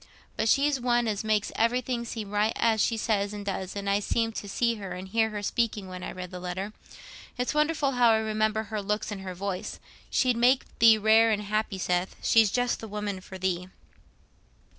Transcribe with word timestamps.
But 0.35 0.49
she's 0.49 0.81
one 0.81 1.07
as 1.07 1.23
makes 1.23 1.51
everything 1.55 2.05
seem 2.05 2.31
right 2.31 2.53
she 2.79 2.97
says 2.97 3.33
and 3.33 3.45
does, 3.45 3.75
and 3.75 3.87
I 3.87 3.99
seemed 3.99 4.33
to 4.37 4.49
see 4.49 4.73
her 4.77 4.93
and 4.93 5.07
hear 5.07 5.29
her 5.29 5.43
speaking 5.43 5.87
when 5.87 6.01
I 6.01 6.11
read 6.11 6.31
the 6.31 6.39
letter. 6.39 6.73
It's 7.37 7.53
wonderful 7.53 7.91
how 7.91 8.09
I 8.09 8.17
remember 8.17 8.63
her 8.63 8.81
looks 8.81 9.11
and 9.11 9.21
her 9.21 9.35
voice. 9.35 9.79
She'd 10.09 10.37
make 10.37 10.63
thee 10.79 10.97
rare 10.97 11.29
and 11.29 11.43
happy, 11.43 11.77
Seth; 11.77 12.15
she's 12.23 12.49
just 12.49 12.79
the 12.79 12.87
woman 12.87 13.21
for 13.21 13.37
thee." 13.37 13.67